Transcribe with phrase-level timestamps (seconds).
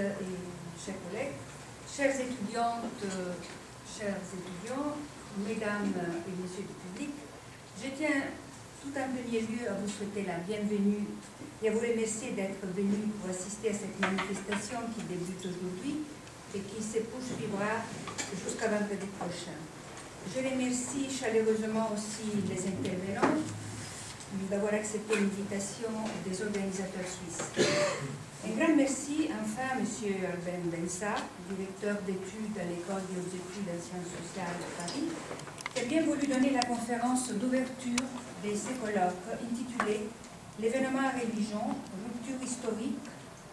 [0.00, 1.36] et chers collègues,
[1.84, 3.04] chères étudiantes,
[3.84, 4.96] chers étudiants,
[5.46, 5.92] mesdames
[6.26, 7.14] et messieurs du public,
[7.76, 8.32] je tiens
[8.80, 11.04] tout en premier lieu à vous souhaiter la bienvenue
[11.62, 16.00] et à vous remercier d'être venus pour assister à cette manifestation qui débute aujourd'hui
[16.54, 17.84] et qui se poursuivra
[18.32, 19.58] jusqu'à vendredi prochain.
[20.32, 23.40] Je remercie chaleureusement aussi les intervenants
[24.50, 25.94] d'avoir accepté l'invitation
[26.26, 27.46] des organisateurs suisses.
[28.44, 29.86] Un grand merci enfin à M.
[30.26, 31.14] Albin Bensa,
[31.48, 35.06] directeur d'études à l'École des hautes études en sciences sociales de Paris,
[35.72, 38.02] qui a bien voulu donner la conférence d'ouverture
[38.42, 40.08] de ces colloques intitulée
[40.58, 41.72] L'événement à religion,
[42.04, 43.00] rupture historique,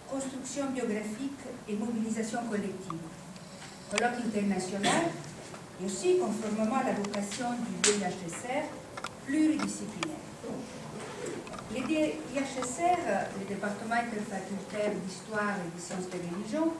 [0.09, 1.39] construction biographique
[1.69, 3.05] et mobilisation collective.
[3.89, 5.03] Colloque international
[5.79, 8.67] et aussi, conformément à la vocation du DHSR,
[9.25, 10.17] pluridisciplinaire.
[11.69, 12.97] Le DHSR,
[13.39, 16.71] le département interfacultaire d'histoire et des sciences de religion,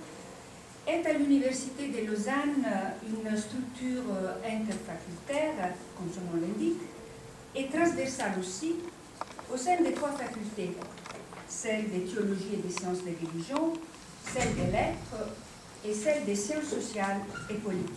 [0.87, 2.65] est à l'Université de Lausanne
[3.03, 4.05] une structure
[4.45, 6.79] interfacultaire, comme son nom l'indique,
[7.53, 8.75] et transversale aussi
[9.53, 10.71] au sein des trois facultés,
[11.49, 13.73] celle des théologies et des sciences des religions,
[14.33, 15.35] celle des lettres
[15.83, 17.93] et celle des sciences sociales et politiques.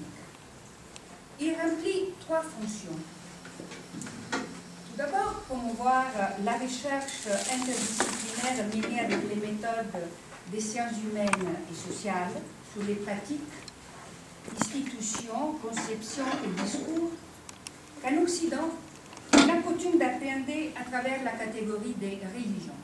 [1.38, 2.98] Il remplit trois fonctions.
[5.80, 6.12] Promouvoir
[6.44, 10.08] la recherche interdisciplinaire menée avec les méthodes
[10.52, 12.32] des sciences humaines et sociales
[12.70, 13.40] sur les pratiques,
[14.60, 17.12] institutions, conceptions et discours
[18.02, 18.68] qu'en Occident,
[19.32, 22.74] on a coutume d'appréhender à travers la catégorie des religions.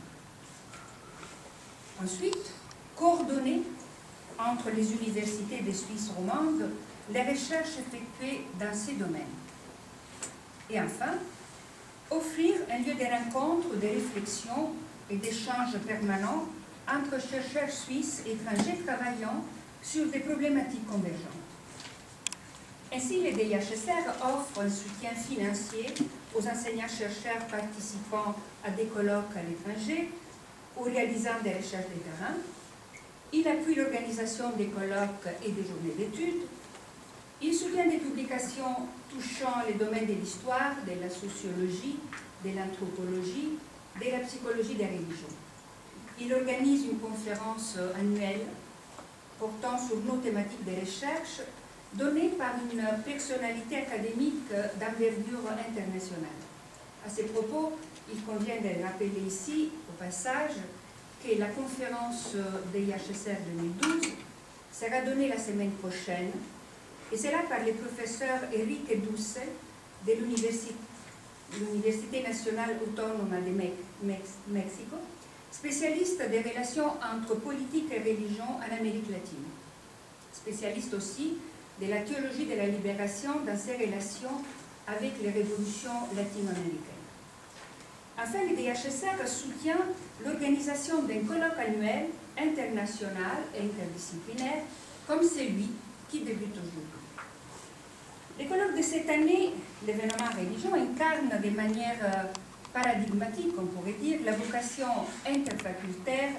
[2.03, 2.51] Ensuite,
[2.97, 3.63] coordonner
[4.39, 6.71] entre les universités des Suisses romandes
[7.13, 9.37] les recherches effectuées dans ces domaines.
[10.71, 11.13] Et enfin,
[12.11, 14.71] offrir un lieu de rencontre, de réflexion
[15.11, 16.47] et d'échanges permanents
[16.89, 19.45] entre chercheurs suisses et étrangers travaillant
[19.83, 21.47] sur des problématiques convergentes.
[22.93, 25.87] Ainsi, les DHSR offre un soutien financier
[26.35, 30.09] aux enseignants-chercheurs participant à des colloques à l'étranger
[30.77, 32.35] ou réalisant des recherches de terrain.
[33.33, 36.43] Il appuie l'organisation des colloques et des journées d'études.
[37.43, 41.97] Il soutient des publications touchant les domaines de l'histoire, de la sociologie,
[42.43, 43.59] de l'anthropologie,
[44.01, 45.37] de la psychologie des religions.
[46.19, 48.41] Il organise une conférence annuelle
[49.39, 51.43] portant sur nos thématiques de recherche
[51.93, 54.49] donnée par une personnalité académique
[54.81, 56.41] d'envergure internationale.
[57.07, 57.73] À ces propos,
[58.13, 60.57] il convient de rappeler ici, au passage,
[61.23, 62.35] que la conférence
[62.73, 64.13] des IHSR 2012
[64.73, 66.31] sera donnée la semaine prochaine,
[67.13, 69.39] et c'est là par le professeur Eric Douce
[70.07, 70.75] de l'Université
[72.23, 74.97] nationale autonome de Mexico,
[75.51, 79.47] spécialiste des relations entre politique et religion en Amérique latine,
[80.33, 81.39] spécialiste aussi
[81.81, 84.43] de la théologie de la libération dans ses relations
[84.87, 86.97] avec les révolutions latino-américaines.
[88.19, 89.79] Enfin, le DHSR soutient
[90.25, 92.07] l'organisation d'un colloque annuel
[92.39, 94.63] international et interdisciplinaire
[95.07, 95.69] comme celui
[96.09, 96.57] qui débute.
[98.83, 99.53] Cette année,
[99.87, 102.29] l'événement religion, incarne de manière
[102.73, 104.87] paradigmatique, on pourrait dire, la vocation
[105.27, 106.31] interfacultaire,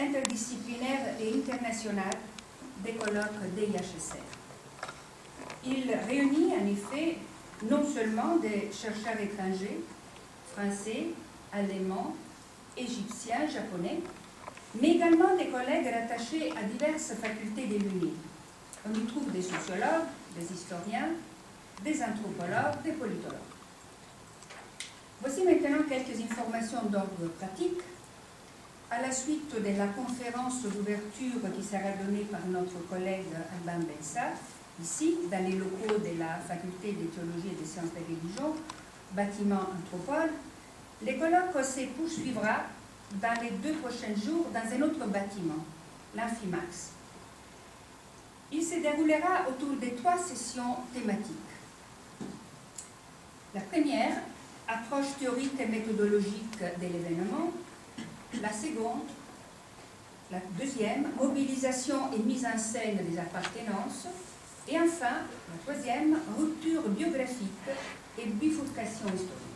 [0.00, 2.14] interdisciplinaire et internationale
[2.84, 4.16] des colloques DHSR.
[5.66, 7.18] Il réunit en effet
[7.68, 9.80] non seulement des chercheurs étrangers,
[10.52, 11.06] français,
[11.52, 12.14] allemands,
[12.76, 14.00] égyptiens, japonais,
[14.80, 18.12] mais également des collègues rattachés à diverses facultés de l'UNI.
[18.86, 20.08] On y trouve des sociologues,
[20.38, 21.10] des historiens,
[21.82, 23.38] des anthropologues, des politologues.
[25.20, 27.80] Voici maintenant quelques informations d'ordre pratique.
[28.90, 33.32] À la suite de la conférence d'ouverture qui sera donnée par notre collègue
[33.66, 34.34] Alban Bensat,
[34.80, 38.54] ici, dans les locaux de la faculté de théologie et des sciences de religion,
[39.12, 40.30] bâtiment Anthropole,
[41.04, 42.64] le colloque se poursuivra
[43.20, 45.64] dans les deux prochains jours dans un autre bâtiment,
[46.14, 46.90] l'Infimax.
[48.52, 51.53] Il se déroulera autour de trois sessions thématiques.
[53.54, 54.16] La première,
[54.66, 57.52] approche théorique et méthodologique de l'événement.
[58.42, 59.06] La seconde,
[60.32, 64.08] la deuxième, mobilisation et mise en scène des appartenances.
[64.66, 65.22] Et enfin,
[65.52, 67.68] la troisième, rupture biographique
[68.18, 69.54] et bifurcation historique.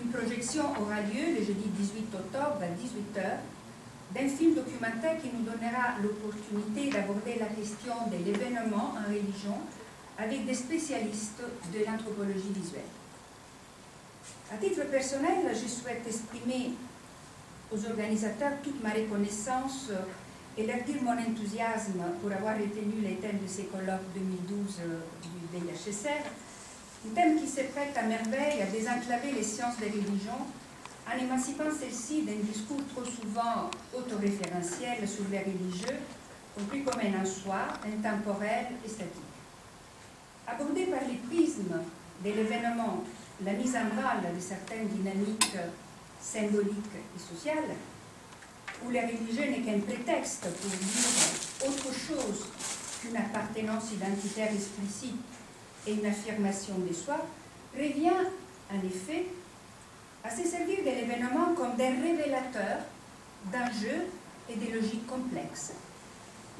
[0.00, 3.38] Une projection aura lieu le jeudi 18 octobre à 18h
[4.14, 9.58] d'un film documentaire qui nous donnera l'opportunité d'aborder la question de l'événement en religion
[10.18, 11.42] avec des spécialistes
[11.72, 12.82] de l'anthropologie visuelle.
[14.52, 16.70] À titre personnel, je souhaite exprimer
[17.72, 19.90] aux organisateurs toute ma reconnaissance
[20.56, 25.00] et leur dire mon enthousiasme pour avoir retenu les thèmes de ces colloques 2012 euh,
[25.22, 26.24] du DHSR,
[27.06, 30.46] un thème qui se prête à merveille à désenclaver les sciences des religions
[31.06, 35.98] en émancipant celles-ci d'un discours trop souvent autoréférentiel sur les religieux,
[36.56, 39.35] compris comme un en soi, intemporel et statique.
[40.46, 41.80] Abordé par les prismes
[42.24, 43.02] de l'événement,
[43.44, 45.56] la mise en branle de certaines dynamiques
[46.20, 47.74] symboliques et sociales,
[48.84, 52.46] où la religion n'est qu'un prétexte pour dire autre chose
[53.00, 55.20] qu'une appartenance identitaire explicite
[55.86, 57.26] et une affirmation de soi,
[57.74, 58.26] revient
[58.70, 59.26] en effet
[60.24, 62.82] à se servir de l'événement comme des révélateurs
[63.52, 64.06] d'enjeux
[64.48, 65.72] et de logiques complexes,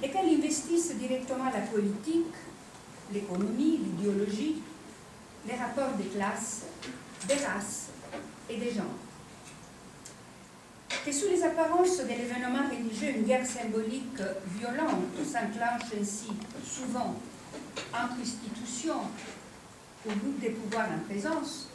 [0.03, 2.35] lesquels investissent directement la politique,
[3.13, 4.63] l'économie, l'idéologie,
[5.47, 6.63] les rapports des classes,
[7.29, 7.89] des races
[8.51, 8.85] et des genres.
[11.05, 14.19] Que sous les apparences de l'événement religieux, une guerre symbolique
[14.59, 16.29] violente s'enclenche ainsi
[16.65, 17.15] souvent
[17.93, 19.03] entre institutions
[20.05, 21.69] ou groupes de pouvoir en présence,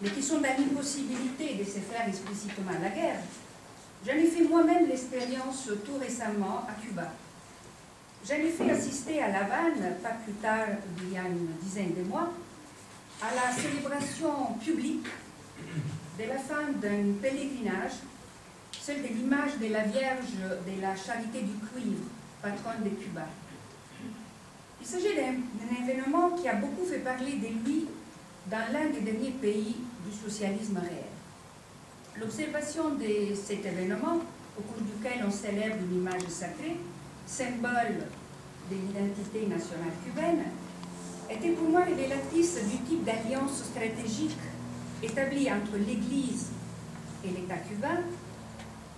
[0.00, 3.20] mais qui sont dans l'impossibilité de se faire explicitement la guerre.
[4.06, 7.10] J'en ai fait moi-même l'expérience tout récemment à Cuba.
[8.28, 10.66] J'en ai fait assister à La Havane, pas plus tard
[10.96, 12.32] d'il y a une dizaine de mois,
[13.20, 15.06] à la célébration publique
[16.18, 17.94] de la fin d'un pèlerinage,
[18.80, 22.04] celle de l'image de la Vierge de la Charité du Cuivre,
[22.40, 23.26] patronne de Cuba.
[24.80, 27.86] Il s'agit d'un événement qui a beaucoup fait parler de lui
[28.46, 29.76] dans l'un des derniers pays
[30.06, 31.10] du socialisme réel.
[32.20, 34.20] L'observation de cet événement,
[34.56, 36.76] au cours duquel on célèbre une image sacrée,
[37.26, 38.06] symbole
[38.70, 40.44] de l'identité nationale cubaine,
[41.30, 44.38] était pour moi révélatrice du type d'alliance stratégique
[45.02, 46.48] établie entre l'Église
[47.24, 48.00] et l'État cubain,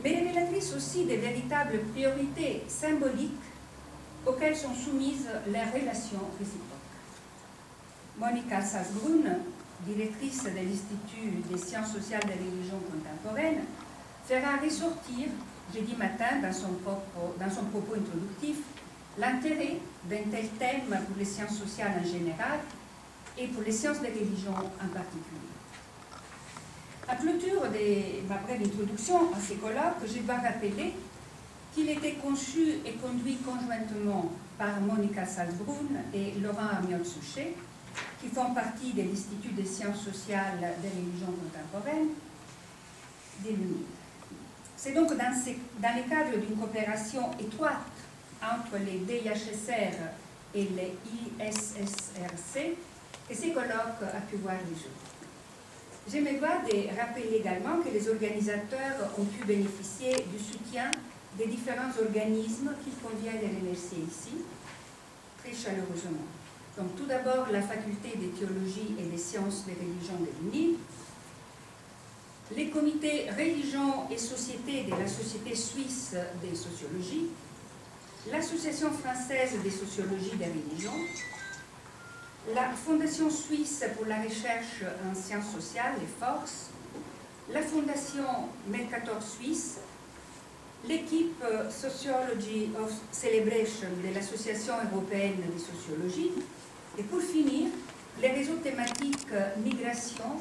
[0.03, 3.33] mais révélatrice aussi des véritables priorités symboliques
[4.27, 6.71] auxquelles sont soumises les relations réciproques.
[8.19, 9.39] Monica Salzbrunn,
[9.87, 13.65] directrice de l'Institut des sciences sociales des religions contemporaines,
[14.27, 15.29] fera ressortir
[15.73, 18.57] jeudi matin dans son, propos introductif
[19.19, 19.79] l'intérêt
[20.11, 22.59] d'un tel thème pour les sciences sociales en général
[23.39, 25.55] et pour les sciences des religions en particulier.
[27.07, 30.95] À clôture de ma brève introduction à ces colloques, je dois rappeler
[31.75, 37.55] qu'il était conçu et conduit conjointement par Monica Salzbrunn et Laurent Armiol-Souchet,
[38.21, 42.09] qui font partie de l'Institut des sciences sociales des religions contemporaines
[43.43, 44.04] des l'UNID.
[44.85, 47.89] C'est donc dans, le cadre d'une coopération étroite
[48.43, 49.97] entre les DHSR
[50.55, 50.93] et les
[51.41, 52.77] ISSRC
[53.27, 54.93] que ces colloques a pu voir les jours.
[56.07, 60.91] J'aimerais de rappeler également que les organisateurs ont pu bénéficier du soutien
[61.39, 64.37] des différents organismes qu'il convient de remercier ici,
[65.43, 66.29] très chaleureusement.
[66.77, 70.77] Donc tout d'abord la faculté des théologies et des sciences des religions de l'UNI,
[72.53, 77.29] les comités religions et sociétés de la Société suisse des sociologies,
[78.31, 81.01] l'Association française des sociologies des religions,
[82.55, 86.71] la Fondation suisse pour la recherche en sciences sociales, les forces,
[87.51, 89.79] la Fondation Mercator Suisse,
[90.87, 96.33] l'équipe Sociology of Celebration de l'Association européenne de sociologie,
[96.99, 97.69] et pour finir,
[98.21, 99.27] les réseaux thématiques
[99.65, 100.39] migration,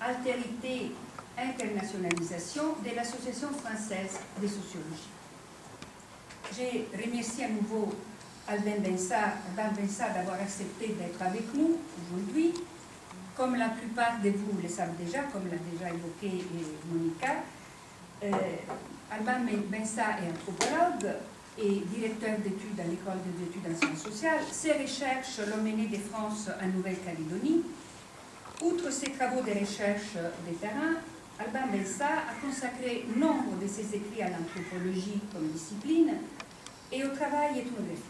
[0.00, 0.92] altérité,
[1.38, 5.10] internationalisation de l'Association française de sociologie.
[6.56, 7.92] J'ai remercié à nouveau
[8.48, 12.52] Albin Bensa, d'avoir accepté d'être avec nous aujourd'hui.
[13.36, 16.44] Comme la plupart de vous le savent déjà, comme l'a déjà évoqué
[16.92, 17.36] Monica,
[18.24, 18.30] euh,
[19.10, 21.14] Albin Bensa est anthropologue,
[21.58, 24.40] et directeur d'études à l'école des études en sciences sociales.
[24.50, 27.62] Ses recherches l'ont mené de France en Nouvelle-Calédonie.
[28.62, 30.94] Outre ses travaux de recherche de terrain,
[31.38, 36.14] Albin Bensa a consacré nombre de ses écrits à l'anthropologie comme discipline
[36.92, 38.04] et au travail ethnographique.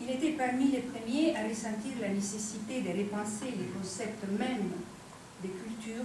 [0.00, 4.70] Il était parmi les premiers à ressentir la nécessité de repenser les concepts mêmes
[5.42, 6.04] de culture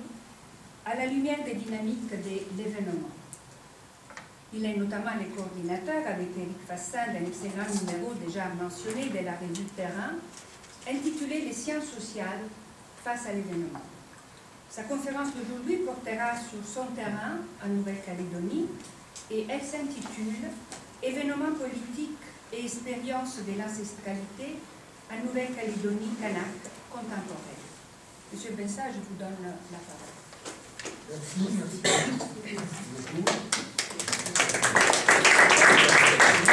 [0.85, 3.09] à la lumière des dynamiques de l'événement.
[4.53, 9.33] Il est notamment le coordinateur avec Eric Fassin d'un excellent numéro déjà mentionné de la
[9.33, 10.15] revue Terrain,
[10.89, 12.43] intitulé Les sciences sociales
[13.03, 13.81] face à l'événement.
[14.75, 18.67] Sa conférence d'aujourd'hui portera sur son terrain en Nouvelle-Calédonie
[19.31, 20.49] et elle s'intitule
[21.01, 22.19] Événements politiques
[22.51, 24.57] et expériences de l'ancestralité
[25.09, 26.59] en Nouvelle-Calédonie kanak
[26.91, 27.63] contemporaine.
[28.33, 29.39] Monsieur Bensa, je vous donne
[29.71, 30.11] la parole.
[31.09, 31.79] Merci, merci.
[32.43, 32.83] merci
[36.43, 36.51] beaucoup.